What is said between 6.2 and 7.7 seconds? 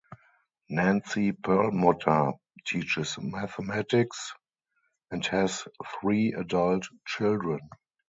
adult children.